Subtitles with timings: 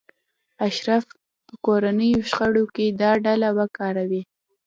[0.67, 1.03] اشراف
[1.47, 4.21] به کورنیو شخړو کې دا ډله وکاروي.